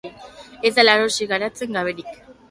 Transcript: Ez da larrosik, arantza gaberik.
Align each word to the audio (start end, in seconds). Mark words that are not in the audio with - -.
Ez 0.69 0.69
da 0.77 0.85
larrosik, 0.87 1.33
arantza 1.37 1.67
gaberik. 1.75 2.17